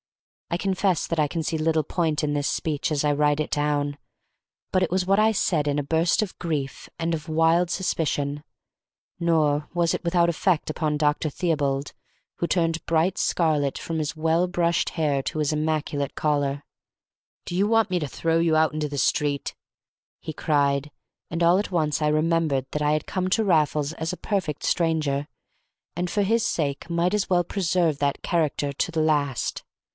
[0.49, 3.51] I confess that I can see little point in this speech as I write it
[3.51, 3.97] down,
[4.71, 8.43] but it was what I said in a burst of grief and of wild suspicion;
[9.17, 11.29] nor was it without effect upon Dr.
[11.29, 11.93] Theobald,
[12.37, 16.63] who turned bright scarlet from his well brushed hair to his immaculate collar.
[17.45, 19.55] "Do you want me to throw you out into the street?"
[20.19, 20.91] he cried;
[21.29, 24.63] and all at once I remembered that I had come to Raffles as a perfect
[24.63, 25.27] stranger,
[25.95, 29.63] and for his sake might as well preserve that character to the last.